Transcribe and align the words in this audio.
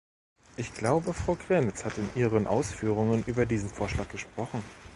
Ich 0.57 0.73
glaube, 0.73 1.13
Frau 1.13 1.35
Graenitz 1.35 1.85
hat 1.85 1.99
in 1.99 2.09
ihren 2.15 2.47
Ausführungen 2.47 3.23
über 3.27 3.45
diesen 3.45 3.69
Vorschlag 3.69 4.09
gesprochen. 4.09 4.63